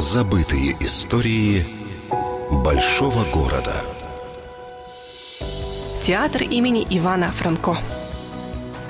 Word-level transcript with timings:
Забытые 0.00 0.72
истории 0.80 1.66
большого 2.50 3.22
города. 3.30 3.84
Театр 6.02 6.44
имени 6.44 6.86
Ивана 6.88 7.30
Франко. 7.30 7.76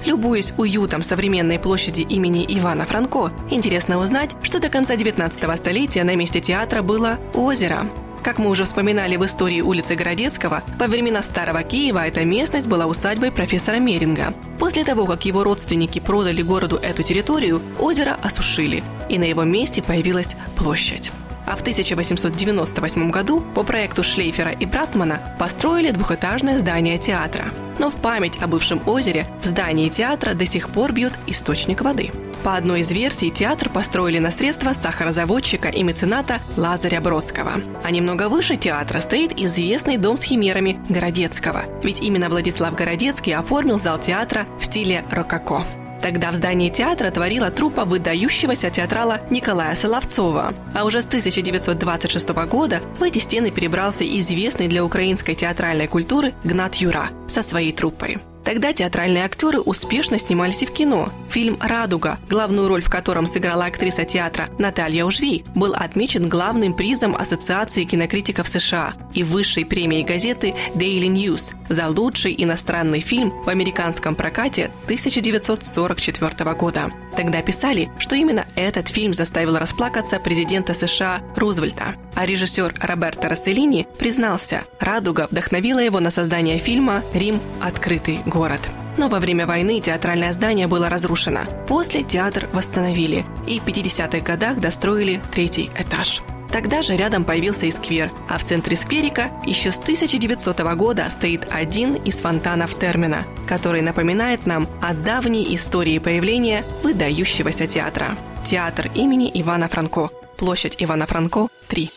Любуясь 0.06 0.54
уютом 0.56 1.02
современной 1.02 1.58
площади 1.58 2.02
имени 2.02 2.46
Ивана 2.48 2.86
Франко, 2.86 3.32
интересно 3.50 3.98
узнать, 3.98 4.30
что 4.44 4.60
до 4.60 4.68
конца 4.68 4.94
19 4.94 5.58
столетия 5.58 6.04
на 6.04 6.14
месте 6.14 6.40
театра 6.40 6.80
было 6.80 7.18
озеро. 7.34 7.80
Как 8.22 8.38
мы 8.38 8.50
уже 8.50 8.64
вспоминали 8.64 9.16
в 9.16 9.24
истории 9.24 9.62
улицы 9.62 9.94
Городецкого, 9.94 10.62
во 10.78 10.86
времена 10.88 11.22
Старого 11.22 11.62
Киева 11.62 12.06
эта 12.06 12.24
местность 12.24 12.66
была 12.66 12.86
усадьбой 12.86 13.32
профессора 13.32 13.76
Меринга. 13.76 14.34
После 14.58 14.84
того, 14.84 15.06
как 15.06 15.24
его 15.24 15.42
родственники 15.42 16.00
продали 16.00 16.42
городу 16.42 16.76
эту 16.76 17.02
территорию, 17.02 17.62
озеро 17.78 18.18
осушили, 18.22 18.82
и 19.08 19.18
на 19.18 19.24
его 19.24 19.44
месте 19.44 19.82
появилась 19.82 20.36
площадь. 20.54 21.10
А 21.46 21.56
в 21.56 21.62
1898 21.62 23.10
году 23.10 23.42
по 23.54 23.62
проекту 23.62 24.02
Шлейфера 24.02 24.50
и 24.50 24.66
Братмана 24.66 25.34
построили 25.38 25.90
двухэтажное 25.90 26.58
здание 26.58 26.98
театра. 26.98 27.46
Но 27.78 27.90
в 27.90 27.96
память 27.96 28.38
о 28.42 28.46
бывшем 28.46 28.82
озере 28.86 29.26
в 29.42 29.46
здании 29.46 29.88
театра 29.88 30.34
до 30.34 30.44
сих 30.44 30.68
пор 30.68 30.92
бьет 30.92 31.14
источник 31.26 31.80
воды– 31.80 32.10
по 32.40 32.56
одной 32.56 32.80
из 32.80 32.90
версий, 32.90 33.30
театр 33.30 33.68
построили 33.68 34.18
на 34.18 34.30
средства 34.30 34.72
сахарозаводчика 34.72 35.68
и 35.68 35.82
мецената 35.82 36.40
Лазаря 36.56 37.00
Бродского. 37.00 37.52
А 37.82 37.90
немного 37.90 38.28
выше 38.28 38.56
театра 38.56 39.00
стоит 39.00 39.38
известный 39.38 39.96
дом 39.96 40.16
с 40.16 40.22
химерами 40.22 40.78
Городецкого. 40.88 41.62
Ведь 41.82 42.00
именно 42.00 42.28
Владислав 42.28 42.74
Городецкий 42.74 43.34
оформил 43.34 43.78
зал 43.78 43.98
театра 43.98 44.46
в 44.58 44.64
стиле 44.64 45.04
рококо. 45.10 45.64
Тогда 46.02 46.30
в 46.30 46.34
здании 46.34 46.70
театра 46.70 47.10
творила 47.10 47.50
труппа 47.50 47.84
выдающегося 47.84 48.70
театрала 48.70 49.20
Николая 49.30 49.74
Соловцова. 49.74 50.54
А 50.74 50.84
уже 50.84 51.02
с 51.02 51.06
1926 51.06 52.28
года 52.46 52.80
в 52.98 53.02
эти 53.02 53.18
стены 53.18 53.50
перебрался 53.50 54.04
известный 54.18 54.68
для 54.68 54.84
украинской 54.84 55.34
театральной 55.34 55.88
культуры 55.88 56.32
Гнат 56.42 56.76
Юра 56.76 57.10
со 57.28 57.42
своей 57.42 57.72
труппой. 57.72 58.18
Тогда 58.50 58.72
театральные 58.72 59.24
актеры 59.24 59.60
успешно 59.60 60.18
снимались 60.18 60.60
и 60.64 60.66
в 60.66 60.72
кино. 60.72 61.12
Фильм 61.28 61.56
«Радуга», 61.60 62.18
главную 62.28 62.66
роль 62.66 62.82
в 62.82 62.90
котором 62.90 63.28
сыграла 63.28 63.66
актриса 63.66 64.04
театра 64.04 64.48
Наталья 64.58 65.04
Ужви, 65.04 65.44
был 65.54 65.72
отмечен 65.72 66.28
главным 66.28 66.74
призом 66.74 67.14
Ассоциации 67.14 67.84
кинокритиков 67.84 68.48
США 68.48 68.94
и 69.14 69.22
высшей 69.22 69.64
премией 69.64 70.02
газеты 70.02 70.52
Daily 70.74 71.06
News 71.06 71.54
за 71.68 71.86
лучший 71.90 72.34
иностранный 72.36 72.98
фильм 72.98 73.30
в 73.44 73.48
американском 73.48 74.16
прокате 74.16 74.72
1944 74.86 76.54
года. 76.54 76.90
Тогда 77.20 77.42
писали, 77.42 77.90
что 77.98 78.14
именно 78.14 78.46
этот 78.56 78.88
фильм 78.88 79.12
заставил 79.12 79.58
расплакаться 79.58 80.18
президента 80.18 80.72
США 80.72 81.20
Рузвельта. 81.36 81.94
А 82.14 82.24
режиссер 82.24 82.76
Роберто 82.80 83.28
Расселини 83.28 83.86
признался, 83.98 84.62
«Радуга» 84.80 85.28
вдохновила 85.30 85.80
его 85.80 86.00
на 86.00 86.10
создание 86.10 86.56
фильма 86.56 87.04
«Рим. 87.12 87.38
Открытый 87.60 88.20
город». 88.24 88.70
Но 88.96 89.10
во 89.10 89.20
время 89.20 89.46
войны 89.46 89.80
театральное 89.80 90.32
здание 90.32 90.66
было 90.66 90.88
разрушено. 90.88 91.40
После 91.68 92.04
театр 92.04 92.48
восстановили 92.54 93.26
и 93.46 93.60
в 93.60 93.66
50-х 93.66 94.20
годах 94.20 94.58
достроили 94.58 95.20
третий 95.30 95.70
этаж. 95.78 96.22
Тогда 96.52 96.82
же 96.82 96.96
рядом 96.96 97.24
появился 97.24 97.66
и 97.66 97.70
сквер, 97.70 98.10
а 98.28 98.38
в 98.38 98.44
центре 98.44 98.76
скверика 98.76 99.30
еще 99.46 99.70
с 99.70 99.78
1900 99.78 100.60
года 100.74 101.06
стоит 101.10 101.46
один 101.50 101.94
из 101.94 102.20
фонтанов 102.20 102.78
термина, 102.78 103.24
который 103.46 103.82
напоминает 103.82 104.46
нам 104.46 104.68
о 104.82 104.92
давней 104.94 105.54
истории 105.54 105.98
появления 105.98 106.64
выдающегося 106.82 107.66
театра. 107.66 108.16
Театр 108.44 108.90
имени 108.94 109.30
Ивана 109.34 109.68
Франко. 109.68 110.10
Площадь 110.36 110.76
Ивана 110.78 111.06
Франко, 111.06 111.48
3. 111.68 111.90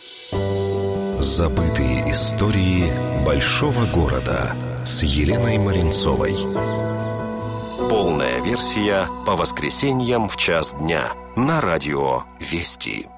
Забытые 1.20 2.12
истории 2.12 2.92
большого 3.26 3.86
города 3.86 4.56
с 4.86 5.02
Еленой 5.04 5.58
Маринцовой. 5.58 6.36
Полная 7.89 8.42
версия 8.42 9.08
по 9.26 9.36
воскресеньям 9.36 10.27
в 10.27 10.36
час 10.36 10.76
дня 10.76 11.14
на 11.36 11.61
радио 11.61 12.23
«Вести». 12.39 13.13